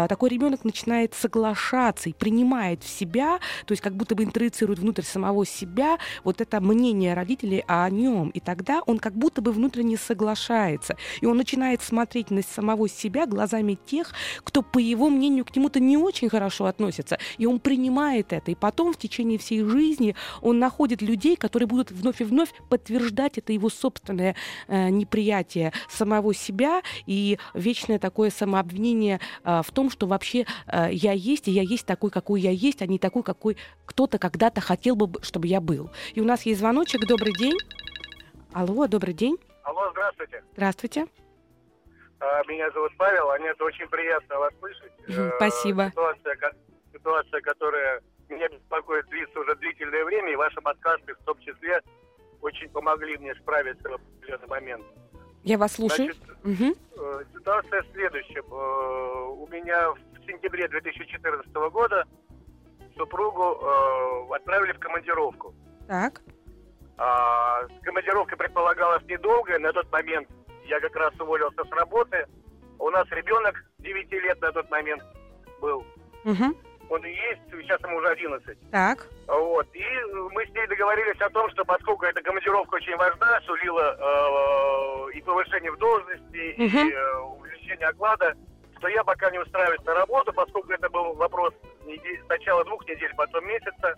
[0.08, 5.04] такой ребенок начинает соглашаться и принимает в себя, то есть как будто бы интроицирует внутрь
[5.04, 9.98] самого себя вот это мнение родителей о нем, и тогда он как будто бы внутренне
[9.98, 10.96] соглашается.
[11.22, 15.80] И он начинает смотреть на самого себя глазами тех, кто, по его мнению, к нему-то
[15.80, 17.18] не очень хорошо относится.
[17.38, 18.52] И он принимает это.
[18.52, 23.38] И потом в течение всей жизни он находит людей, которые будут вновь и вновь подтверждать
[23.38, 24.36] это его собственное
[24.68, 31.14] э, неприятие самого себя и вечное такое самообвинение э, в том, что вообще э, я
[31.14, 34.96] есть, и я есть такой, какой я есть, а не такой, какой кто-то когда-то хотел
[34.96, 35.90] бы, чтобы я был.
[36.16, 37.08] И у нас есть звоночек.
[37.08, 37.58] Добрый день.
[38.52, 39.38] Алло, добрый день.
[39.64, 40.44] Алло, здравствуйте.
[40.54, 41.08] Здравствуйте.
[42.20, 44.92] А, меня зовут Павел, а это очень приятно вас слышать.
[45.08, 45.90] Э, спасибо.
[45.90, 46.38] Ситуация,
[46.94, 51.82] ситуация, которая меня беспокоит, длится уже длительное время, и ваши подкасты в том числе
[52.42, 54.86] очень помогли мне справиться в определенный момент.
[55.44, 56.14] Я вас слушаю.
[56.14, 57.24] Значит, угу.
[57.34, 58.42] Ситуация следующая.
[58.42, 62.06] Э, у меня в сентябре 2014 года
[62.98, 63.66] супругу
[64.34, 65.54] отправили в командировку.
[65.88, 66.22] Так.
[66.98, 69.58] А, командировка предполагалась недолгая.
[69.60, 70.28] На тот момент
[70.66, 72.26] я как раз уволился с работы.
[72.78, 75.02] У нас ребенок 9 лет на тот момент
[75.62, 75.86] был.
[76.26, 76.56] Угу.
[76.90, 78.58] Он и есть, сейчас ему уже 11.
[78.72, 79.08] Так.
[79.28, 79.68] Вот.
[79.74, 79.86] И
[80.32, 85.22] мы с ней договорились о том, что поскольку эта командировка очень важна, сулила э, и
[85.22, 86.90] повышение в должности, угу.
[86.90, 88.34] и э, увеличение оклада,
[88.80, 91.54] что я пока не устраиваюсь на работу, поскольку это был вопрос
[91.86, 93.96] недель, сначала двух недель, потом месяца.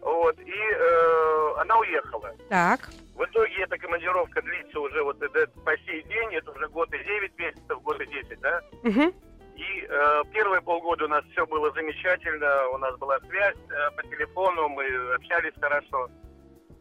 [0.00, 2.32] Вот, и э, она уехала.
[2.48, 2.88] Так.
[3.14, 7.04] В итоге эта командировка длится уже вот это, по сей день, это уже год и
[7.04, 8.62] 9 месяцев, год и 10, да?
[8.82, 9.14] Угу.
[9.60, 14.02] И э, первые полгода у нас все было замечательно, у нас была связь э, по
[14.04, 16.08] телефону, мы общались хорошо.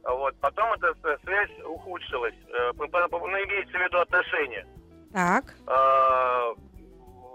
[0.04, 0.34] Вот.
[0.40, 2.36] Потом эта связь ухудшилась.
[2.48, 4.66] Э, ну, имеется в виду отношения.
[5.12, 5.44] Так.
[5.68, 6.54] Э,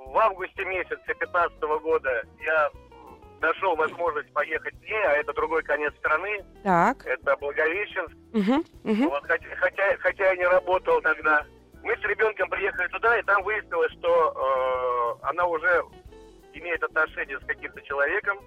[0.06, 2.70] в августе месяце 2015 года я
[3.42, 6.42] нашел возможность поехать с ней, а это другой конец страны.
[6.62, 7.04] Так.
[7.04, 8.16] Это Благовещенск.
[8.32, 9.10] Угу, угу.
[9.10, 11.44] Вот, хотя, хотя, хотя я не работал тогда.
[11.84, 15.84] Мы с ребенком приехали туда, и там выяснилось, что э, она уже
[16.54, 18.38] имеет отношения с каким-то человеком.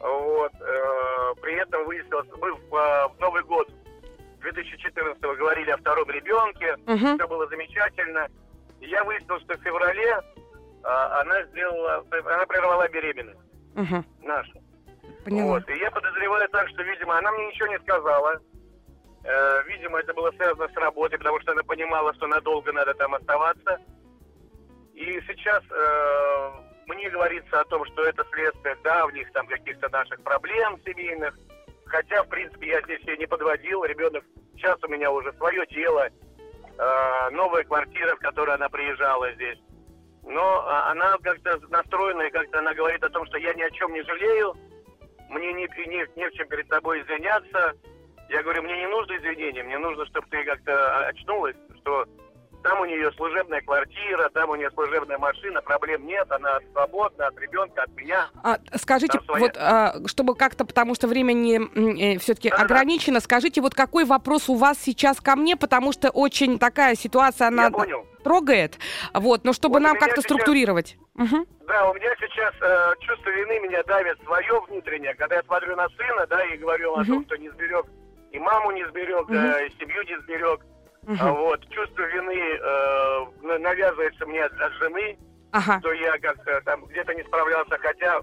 [0.00, 0.52] Вот.
[0.60, 3.68] Э, при этом выяснилось, мы в, э, в Новый год
[4.40, 7.16] 2014 говорили о втором ребенке, угу.
[7.16, 8.26] все было замечательно.
[8.80, 10.20] И я выяснил, что в феврале э,
[10.84, 13.40] она сделала, она прервала беременность
[13.76, 14.04] угу.
[14.22, 14.52] наша.
[15.24, 15.48] Поняла.
[15.50, 15.68] Вот.
[15.68, 18.40] И я подозреваю так, что, видимо, она мне ничего не сказала.
[19.24, 23.14] Э, видимо, это было связано с работой, потому что она понимала, что надолго надо там
[23.14, 23.78] оставаться.
[24.94, 26.50] И сейчас э,
[26.86, 31.38] мне говорится о том, что это следствие давних там каких-то наших проблем семейных.
[31.86, 33.84] Хотя, в принципе, я здесь ее не подводил.
[33.84, 34.24] Ребенок
[34.56, 39.58] сейчас у меня уже свое дело, э, новая квартира, в которой она приезжала здесь
[40.24, 43.70] но а, она как-то настроена, и как-то она говорит о том, что я ни о
[43.70, 44.54] чем не жалею,
[45.28, 47.74] мне не, не, не в чем перед тобой извиняться.
[48.32, 52.06] Я говорю, мне не нужно извинения, мне нужно, чтобы ты как-то очнулась, что
[52.62, 57.38] там у нее служебная квартира, там у нее служебная машина, проблем нет, она свободна от
[57.38, 58.28] ребенка, от меня.
[58.42, 63.20] А, скажите, вот, а, чтобы как-то, потому что время не э, все-таки да, ограничено, да.
[63.20, 67.70] скажите, вот какой вопрос у вас сейчас ко мне, потому что очень такая ситуация, она
[68.24, 68.78] трогает,
[69.12, 70.24] вот, но чтобы вот нам как-то сейчас...
[70.24, 70.96] структурировать.
[71.16, 71.46] Угу.
[71.66, 75.88] Да, у меня сейчас э, чувство вины меня давит свое внутреннее, когда я смотрю на
[75.90, 77.00] сына, да, и говорю угу.
[77.00, 77.84] о том, что не сберег
[78.32, 79.34] и маму не сберег, угу.
[79.34, 80.60] э, и семью не сберег.
[81.04, 81.16] Угу.
[81.20, 85.18] А вот, чувство вины э, навязывается мне от, от жены,
[85.52, 85.78] ага.
[85.80, 88.20] что я как-то там где-то не справлялся, хотя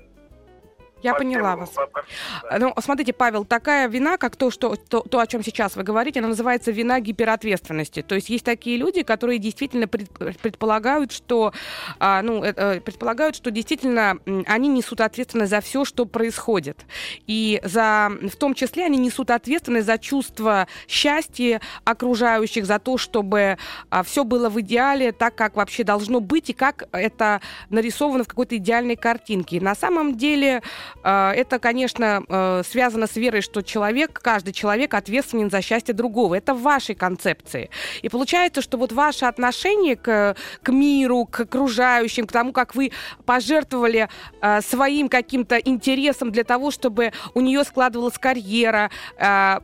[1.01, 1.71] Я поняла вас.
[1.73, 2.59] Да.
[2.59, 6.19] Ну, смотрите, Павел, такая вина, как то, что, то, то, о чем сейчас вы говорите,
[6.19, 8.01] она называется вина гиперответственности.
[8.01, 10.09] То есть есть такие люди, которые действительно пред,
[10.39, 11.53] предполагают, что,
[11.99, 16.85] а, ну, э, предполагают, что действительно они несут ответственность за все, что происходит.
[17.27, 23.57] И за, в том числе они несут ответственность за чувство счастья окружающих, за то, чтобы
[23.89, 28.27] а, все было в идеале, так, как вообще должно быть, и как это нарисовано в
[28.27, 29.61] какой-то идеальной картинке.
[29.61, 30.61] На самом деле а,
[31.03, 36.35] это, конечно, а, связано с верой, что человек, каждый человек ответственен за счастье другого.
[36.35, 37.69] Это в вашей концепции.
[38.01, 42.91] И получается, что вот ваше отношение к, к миру, к окружающим, к тому, как вы
[43.25, 44.09] пожертвовали
[44.41, 48.89] а, своим каким-то интересом для того, чтобы у нее складывалась карьера,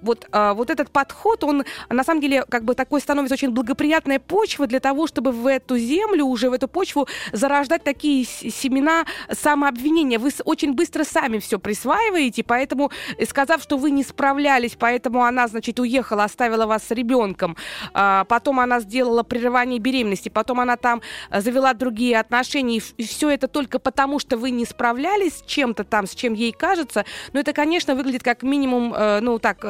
[0.01, 4.67] вот, вот этот подход, он на самом деле как бы такой становится очень благоприятная почва
[4.67, 10.19] для того, чтобы в эту землю, уже в эту почву зарождать такие семена самообвинения.
[10.19, 15.47] Вы очень быстро сами все присваиваете, поэтому, э, сказав, что вы не справлялись, поэтому она,
[15.47, 17.55] значит, уехала, оставила вас с ребенком,
[17.93, 21.01] а, потом она сделала прерывание беременности, потом она там
[21.31, 25.85] э, завела другие отношения, и все это только потому, что вы не справлялись с чем-то
[25.85, 29.63] там, с чем ей кажется, но это, конечно, выглядит как минимум, э, ну, так,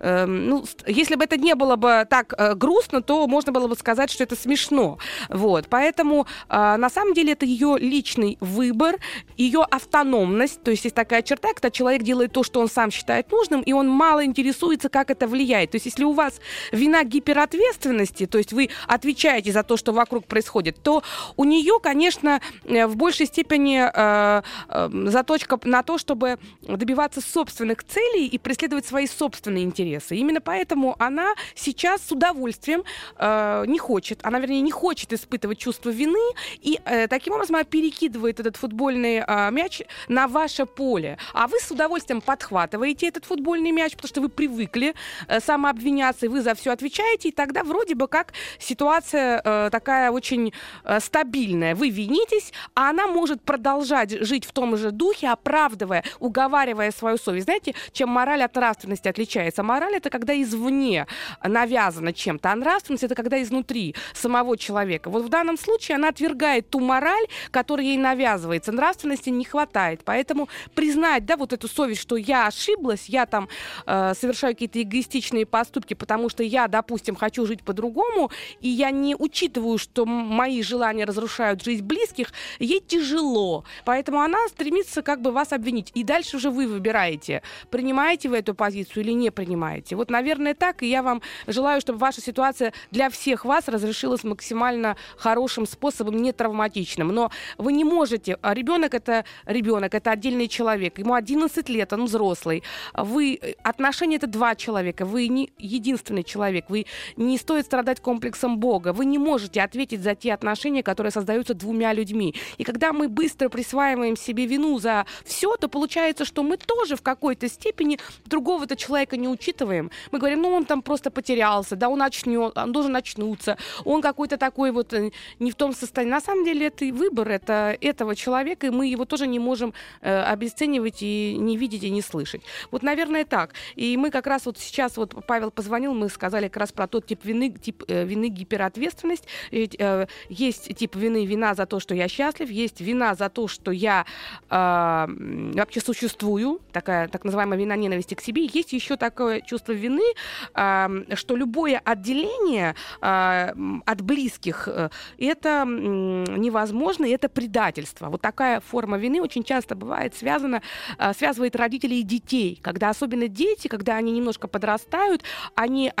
[0.00, 4.24] ну, если бы это не было бы так грустно, то можно было бы сказать, что
[4.24, 8.96] это смешно, вот, поэтому, на самом деле, это ее личный выбор,
[9.36, 13.30] ее автономность, то есть есть такая черта, когда человек делает то, что он сам считает
[13.30, 15.70] нужным, и он мало интересуется, как это влияет.
[15.70, 20.26] То есть если у вас вина гиперответственности, то есть вы отвечаете за то, что вокруг
[20.26, 21.02] происходит, то
[21.36, 27.84] у нее, конечно, э, в большей степени э, э, заточка на то, чтобы добиваться собственных
[27.84, 30.16] целей и преследовать свои собственные интересы.
[30.16, 32.84] Именно поэтому она сейчас с удовольствием
[33.16, 37.64] э, не хочет, она, вернее, не хочет испытывать чувство вины, и э, таким образом она
[37.64, 41.18] перекидывает этот футбольный э, мяч на ваше поле.
[41.32, 44.94] А вы с удовольствием подхватываете этот футбольный мяч, потому что вы привыкли
[45.28, 50.10] э, самообвиняться, и вы за все отвечаете, и тогда вроде бы как ситуация э, такая
[50.10, 50.52] очень
[50.84, 51.74] э, стабильная.
[51.74, 57.44] Вы винитесь, а она может продолжать жить в том же духе, оправдывая, уговаривая свою совесть.
[57.44, 59.62] Знаете, чем мораль от нравственности отличается?
[59.62, 61.06] Мораль это когда извне
[61.42, 65.10] навязано чем-то, а нравственность это когда изнутри самого человека.
[65.10, 68.72] Вот в данном случае она отвергает ту мораль, которая ей навязывается.
[68.72, 70.02] Нравственности не хватает.
[70.04, 73.48] Поэтому признать, да, вот эту совесть, что я ошиблась, я там
[73.86, 79.14] э, совершаю какие-то эгоистичные поступки, потому что я, допустим, хочу жить по-другому, и я не
[79.14, 83.64] учитываю, что мои желания разрушают жизнь близких, ей тяжело.
[83.84, 85.90] Поэтому она стремится как бы вас обвинить.
[85.94, 89.96] И дальше уже вы выбираете, принимаете вы эту позицию или не принимаете.
[89.96, 94.96] Вот, наверное, так, и я вам желаю, чтобы ваша ситуация для всех вас разрешилась максимально
[95.16, 97.08] хорошим способом, не травматичным.
[97.08, 102.04] Но вы не можете, а ребенок это ребенок, это отдельный человек, ему 11 лет, он
[102.04, 102.62] взрослый.
[102.94, 108.92] Вы, отношения это два человека, вы не единственный человек, вы не стоит страдать комплексом Бога,
[108.92, 112.34] вы не можете ответить за те отношения, которые создаются двумя людьми.
[112.58, 117.02] И когда мы быстро присваиваем себе вину за все, то получается, что мы тоже в
[117.02, 119.90] какой-то степени другого-то человека не учитываем.
[120.10, 124.36] Мы говорим, ну он там просто потерялся, да, он начнет, он должен очнуться, он какой-то
[124.36, 126.12] такой вот э, не в том состоянии.
[126.12, 130.21] На самом деле это выбор это, этого человека, и мы его тоже не можем э,
[130.24, 132.42] обесценивать и не видеть и не слышать.
[132.70, 133.54] Вот, наверное, так.
[133.74, 137.06] И мы как раз вот сейчас, вот Павел позвонил, мы сказали как раз про тот
[137.06, 139.26] тип вины, тип э, вины гиперответственность.
[139.50, 143.48] Ведь, э, есть тип вины вина за то, что я счастлив, есть вина за то,
[143.48, 144.06] что я
[144.50, 145.06] э,
[145.54, 148.44] вообще существую, такая так называемая вина ненависти к себе.
[148.46, 150.14] Есть еще такое чувство вины,
[150.54, 153.52] э, что любое отделение э,
[153.86, 158.08] от близких э, это невозможно, и это предательство.
[158.08, 160.62] Вот такая форма вины очень часто бывает связана связано,
[160.98, 162.58] а, связывает родителей и детей.
[162.62, 165.22] Когда особенно дети, когда они немножко подрастают,
[165.54, 165.92] они,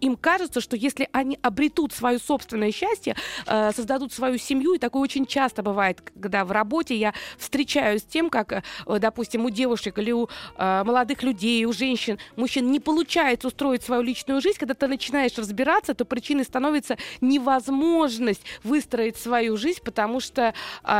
[0.00, 5.02] им кажется, что если они обретут свое собственное счастье, а, создадут свою семью, и такое
[5.02, 9.98] очень часто бывает, когда в работе я встречаюсь с тем, как, э, допустим, у девушек
[9.98, 14.74] или у а, молодых людей, у женщин, мужчин не получается устроить свою личную жизнь, когда
[14.74, 20.54] ты начинаешь разбираться, то причиной становится невозможность выстроить свою жизнь, потому что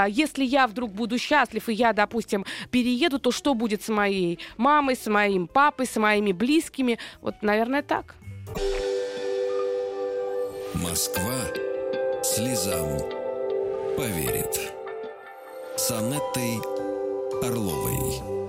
[0.08, 4.96] если я вдруг буду счастлив, и я, допустим, перееду, то что будет с моей мамой,
[4.96, 6.98] с моим папой, с моими близкими?
[7.20, 8.14] Вот, наверное, так.
[10.74, 11.40] Москва
[12.22, 12.98] слезам
[13.96, 14.72] поверит.
[15.76, 16.58] С Анеттой
[17.42, 18.39] Орловой.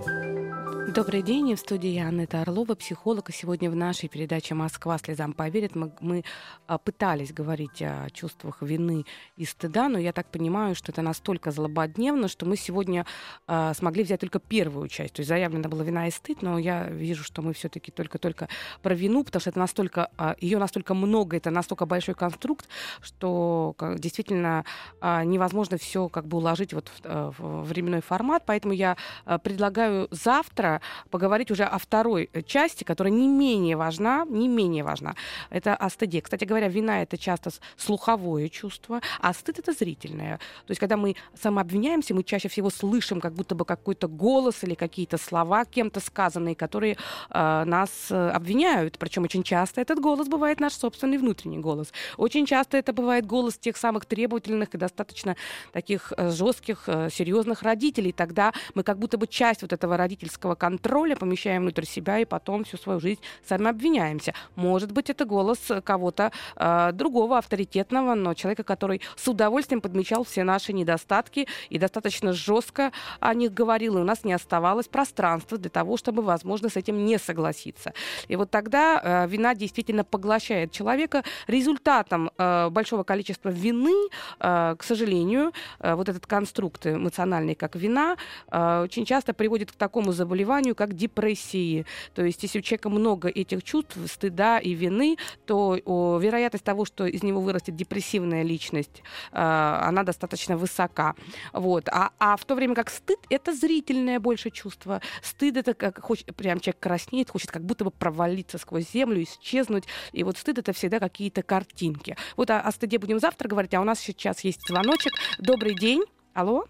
[0.93, 3.29] Добрый день, в студии Анна Орлова, психолог.
[3.29, 6.25] И сегодня в нашей передаче «Москва слезам поверит» мы, мы
[6.67, 9.05] а, пытались говорить о чувствах вины
[9.37, 13.05] и стыда, но я так понимаю, что это настолько злободневно, что мы сегодня
[13.47, 15.13] а, смогли взять только первую часть.
[15.13, 18.49] То есть заявлена была вина и стыд, но я вижу, что мы все-таки только-только
[18.81, 22.67] про вину, потому что это настолько, а, ее настолько много, это настолько большой конструкт,
[22.99, 24.65] что как, действительно
[24.99, 28.43] а, невозможно все как бы уложить вот в, а, в временной формат.
[28.45, 28.97] Поэтому я
[29.41, 35.15] предлагаю завтра поговорить уже о второй э, части, которая не менее важна, не менее важна.
[35.49, 36.21] Это о стыде.
[36.21, 40.37] Кстати говоря, вина— это часто слуховое чувство, а стыд— это зрительное.
[40.37, 44.75] То есть, когда мы самообвиняемся, мы чаще всего слышим как будто бы какой-то голос или
[44.75, 46.97] какие-то слова кем-то сказанные, которые
[47.29, 48.97] э, нас э, обвиняют.
[48.97, 51.91] Причем очень часто этот голос бывает наш собственный внутренний голос.
[52.17, 55.35] Очень часто это бывает голос тех самых требовательных и достаточно
[55.71, 58.11] таких э, жестких, серьезных родителей.
[58.11, 62.63] Тогда мы как будто бы часть вот этого родительского контроля помещаем внутрь себя и потом
[62.63, 64.33] всю свою жизнь сами обвиняемся.
[64.55, 70.43] Может быть, это голос кого-то э, другого авторитетного, но человека, который с удовольствием подмечал все
[70.43, 75.69] наши недостатки и достаточно жестко о них говорил, и у нас не оставалось пространства для
[75.69, 77.93] того, чтобы, возможно, с этим не согласиться.
[78.29, 81.23] И вот тогда э, вина действительно поглощает человека.
[81.47, 88.15] Результатом э, большого количества вины, э, к сожалению, э, вот этот конструкт эмоциональный, как вина,
[88.51, 91.85] э, очень часто приводит к такому заболеванию, заболеванию, как депрессии.
[92.13, 96.85] То есть, если у человека много этих чувств, стыда и вины, то о, вероятность того,
[96.85, 101.15] что из него вырастет депрессивная личность, э, она достаточно высока.
[101.53, 101.89] Вот.
[101.89, 105.01] А, а в то время как стыд— это зрительное больше чувство.
[105.21, 109.85] Стыд— это как хочет, прям человек краснеет, хочет как будто бы провалиться сквозь землю, исчезнуть.
[110.13, 112.15] И вот стыд— это всегда какие-то картинки.
[112.37, 115.13] Вот о, о стыде будем завтра говорить, а у нас сейчас есть звоночек.
[115.39, 116.03] Добрый день.
[116.33, 116.65] Алло.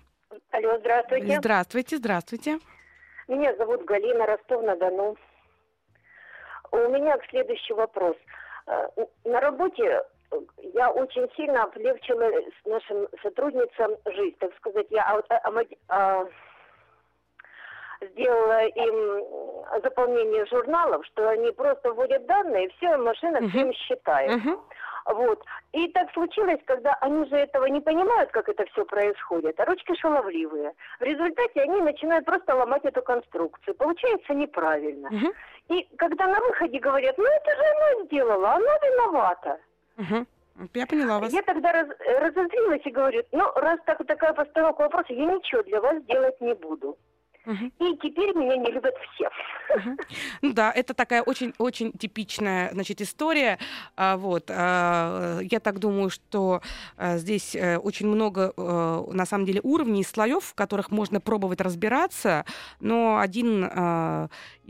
[0.51, 1.38] Алло, здравствуйте.
[1.38, 2.60] Здравствуйте, здравствуйте.
[3.27, 5.15] Меня зовут Галина Ростов-на-Дону.
[6.71, 8.15] У меня следующий вопрос.
[8.67, 8.88] Э,
[9.25, 9.84] на работе
[10.31, 10.39] э,
[10.73, 12.29] я очень сильно облегчила
[12.65, 16.27] нашим сотрудницам жизнь, так сказать, я а, а, а,
[18.01, 19.25] сделала им
[19.84, 23.49] заполнение журналов, что они просто вводят данные, все, машина uh-huh.
[23.49, 24.31] всем считает.
[24.31, 24.60] Uh-huh.
[25.05, 25.43] Вот.
[25.71, 29.95] И так случилось, когда они же этого не понимают, как это все происходит, а ручки
[29.95, 30.73] шаловливые.
[30.99, 33.75] В результате они начинают просто ломать эту конструкцию.
[33.75, 35.07] Получается неправильно.
[35.09, 35.33] Угу.
[35.69, 39.59] И когда на выходе говорят, ну это же она сделала, она виновата.
[39.97, 40.25] Угу.
[40.73, 41.33] Я поняла вас.
[41.33, 45.81] Я тогда раз, разозлилась и говорю, ну, раз так, такая постановка вопроса, я ничего для
[45.81, 46.97] вас делать не буду.
[47.45, 49.30] И теперь меня не любят все.
[50.41, 53.58] Ну да, это такая очень-очень типичная, значит, история.
[53.95, 56.62] А, вот, а, я так думаю, что
[56.97, 61.62] а, здесь э, очень много, э, на самом деле, уровней, слоев, в которых можно пробовать
[61.62, 62.45] разбираться,
[62.80, 63.69] но один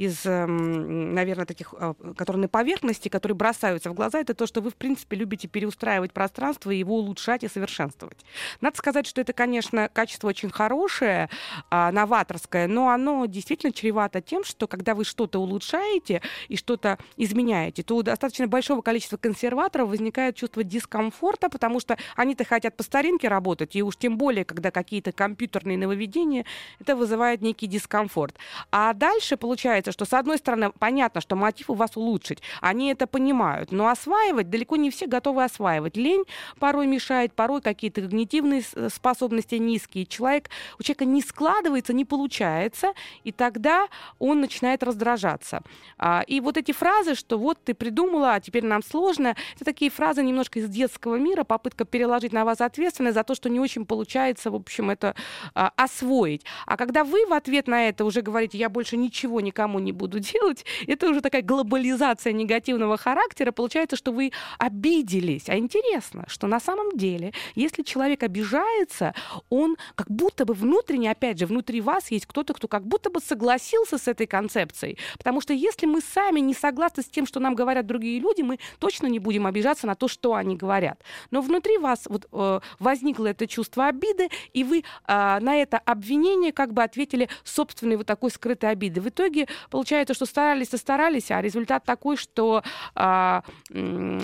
[0.05, 1.73] из, эм, наверное, таких,
[2.15, 6.13] которые на поверхности, которые бросаются в глаза, это то, что вы, в принципе, любите переустраивать
[6.13, 8.25] пространство и его улучшать и совершенствовать.
[8.61, 11.29] Надо сказать, что это, конечно, качество очень хорошее,
[11.69, 17.83] новаторское, хорошее, но оно действительно чревато тем, что когда вы что-то улучшаете и что-то изменяете,
[17.83, 23.27] то у достаточно большого количества консерваторов возникает чувство дискомфорта, потому что они-то хотят по старинке
[23.27, 26.45] работать, и уж тем более, когда какие-то компьютерные нововведения,
[26.79, 28.35] это вызывает некий дискомфорт.
[28.71, 33.07] А дальше получается, что с одной стороны, понятно, что мотив у вас улучшить, они это
[33.07, 35.97] понимают, но осваивать далеко не все готовы осваивать.
[35.97, 36.23] Лень
[36.59, 40.05] порой мешает, порой какие-то когнитивные способности низкие.
[40.05, 40.49] Человек,
[40.79, 43.87] у человека не складывается, не получается получается, и тогда
[44.19, 45.61] он начинает раздражаться.
[45.97, 49.91] А, и вот эти фразы, что вот ты придумала, а теперь нам сложно, это такие
[49.91, 53.85] фразы немножко из детского мира, попытка переложить на вас ответственность за то, что не очень
[53.85, 55.15] получается, в общем, это
[55.53, 56.45] а, освоить.
[56.65, 60.19] А когда вы в ответ на это уже говорите, я больше ничего никому не буду
[60.33, 65.47] делать, это уже такая глобализация негативного характера, получается, что вы обиделись.
[65.47, 69.13] А интересно, что на самом деле, если человек обижается,
[69.49, 73.09] он как будто бы внутренне, опять же, внутри вас есть кто кто-то, кто как будто
[73.09, 74.97] бы согласился с этой концепцией.
[75.17, 78.57] Потому что если мы сами не согласны с тем, что нам говорят другие люди, мы
[78.79, 80.99] точно не будем обижаться на то, что они говорят.
[81.29, 86.51] Но внутри вас вот, э, возникло это чувство обиды, и вы э, на это обвинение
[86.51, 89.01] как бы ответили собственной вот такой скрытой обиды.
[89.01, 92.63] В итоге получается, что старались и старались, а результат такой, что
[92.95, 93.41] э,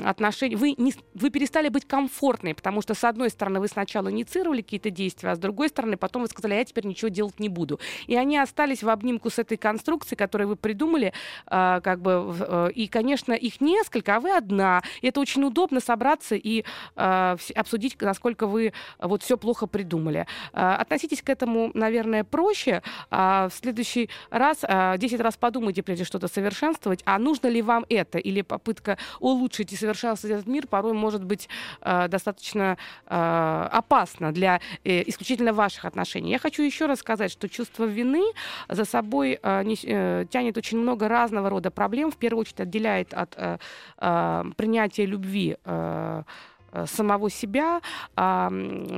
[0.06, 0.56] отношения...
[0.56, 4.90] Вы, не, вы перестали быть комфортной, потому что, с одной стороны, вы сначала инициировали какие-то
[4.90, 7.80] действия, а с другой стороны, потом вы сказали, «А я теперь ничего делать не буду.
[8.08, 11.14] И они остались в обнимку с этой конструкцией, которую вы придумали,
[11.50, 14.82] э, как бы, э, и, конечно, их несколько, а вы одна.
[15.02, 16.64] И это очень удобно собраться и
[16.96, 20.26] э, обсудить, насколько вы вот все плохо придумали.
[20.54, 22.82] Э, относитесь к этому, наверное, проще.
[23.12, 27.86] Э, в следующий раз э, 10 раз подумайте, прежде что-то совершенствовать, а нужно ли вам
[27.90, 31.50] это, или попытка улучшить и совершенствовать этот мир порой может быть
[31.82, 36.32] э, достаточно э, опасна для э, исключительно ваших отношений.
[36.32, 38.24] Я хочу еще раз сказать, что чувство вины
[38.70, 42.12] за собой э, не, э, тянет очень много разного рода проблем.
[42.12, 43.58] В первую очередь отделяет от э,
[43.98, 46.24] э, принятия любви Э,
[46.86, 47.82] самого себя.
[48.16, 48.52] А,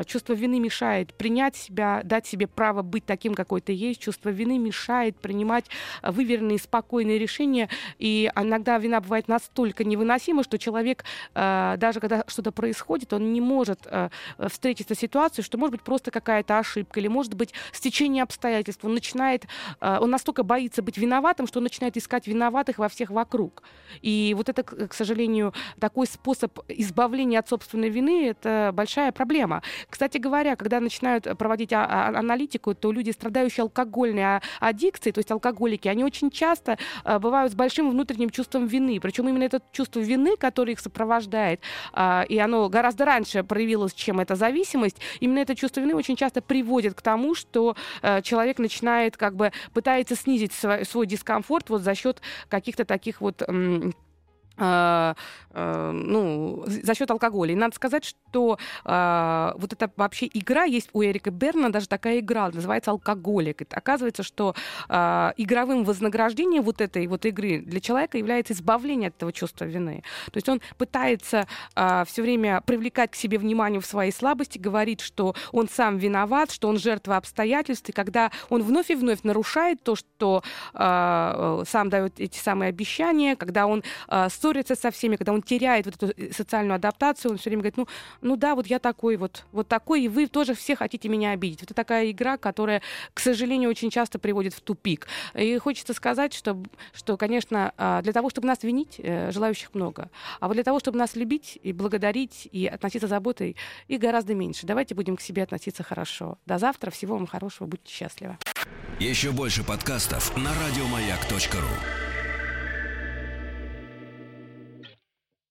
[0.06, 4.02] чувство вины мешает принять себя, дать себе право быть таким, какой ты есть.
[4.02, 5.66] Чувство вины мешает принимать
[6.04, 7.70] выверенные, спокойные решения.
[7.98, 11.04] И иногда вина бывает настолько невыносима, что человек,
[11.36, 14.10] э, даже когда что-то происходит, он не может э,
[14.48, 18.84] встретиться с ситуацией, что может быть просто какая-то ошибка, или может быть стечение обстоятельств.
[18.84, 19.46] Он начинает,
[19.82, 23.64] он настолько боится быть виноватым, что он начинает искать виноватых во всех вокруг.
[24.02, 29.62] И вот это, к сожалению, такой способ избавления от собственного собственной вины— это большая проблема.
[29.90, 35.20] Кстати говоря, когда начинают проводить а, а, аналитику, то люди, страдающие алкогольной а, аддикцией, то
[35.20, 39.00] есть алкоголики, они очень часто бывают с большим внутренним чувством вины.
[39.00, 41.62] Причем именно это чувство вины, которое их сопровождает,
[42.30, 46.94] и оно гораздо раньше проявилось, чем эта зависимость, именно это чувство вины очень часто приводит
[46.96, 47.76] к тому, что
[48.24, 53.46] человек начинает как бы пытается снизить свой, дискомфорт вот за счет каких-то таких вот э,
[53.48, 53.92] э,
[54.60, 57.54] ну, за счет алкоголя.
[57.54, 62.20] И надо сказать, что э, вот эта вообще игра есть у Эрика Берна, даже такая
[62.20, 63.62] игра, называется «Алкоголик».
[63.62, 64.56] И оказывается, что
[64.88, 70.04] э, игровым вознаграждением вот этой вот игры для человека является избавление от этого чувства вины.
[70.32, 75.02] То есть он пытается э, все время привлекать к себе внимание в своей слабости, говорит,
[75.02, 79.84] что он сам виноват, что он жертва обстоятельств, и когда он вновь и вновь нарушает
[79.84, 80.44] то, что
[80.74, 85.86] э, сам дает эти самые обещания, когда он э, ссорится со всеми, когда он теряет
[85.86, 87.88] вот эту э, социальную адаптацию, он все время говорит, ну,
[88.22, 91.64] ну да, вот я такой вот, вот такой, и вы тоже все хотите меня обидеть.
[91.64, 92.82] Это такая игра, которая,
[93.14, 95.08] к сожалению, очень часто приводит в тупик.
[95.36, 96.62] И хочется сказать, что,
[96.94, 100.10] что конечно, а, для того, чтобы нас винить, э, желающих много.
[100.40, 103.56] А вот для того, чтобы нас любить и благодарить, и относиться заботой,
[103.88, 104.66] их гораздо меньше.
[104.66, 106.38] Давайте будем к себе относиться хорошо.
[106.46, 106.90] До завтра.
[106.90, 107.68] Всего вам хорошего.
[107.68, 108.38] Будьте счастливы.
[109.00, 112.09] Еще больше подкастов на радиомаяк.ру